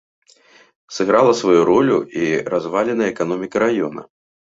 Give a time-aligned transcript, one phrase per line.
[0.95, 4.01] Сыграла сваю ролю і разваленая эканоміка раёна.